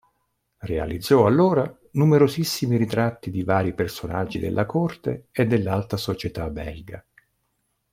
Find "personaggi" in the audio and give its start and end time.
3.75-4.39